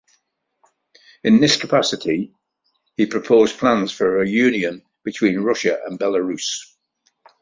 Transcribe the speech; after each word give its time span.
In 1.23 1.39
this 1.39 1.57
capacity, 1.57 2.33
he 2.97 3.05
proposed 3.05 3.59
plans 3.59 3.91
for 3.91 4.23
a 4.23 4.27
union 4.27 4.83
between 5.03 5.41
Russia 5.41 5.79
and 5.85 5.99
Belarus. 5.99 6.73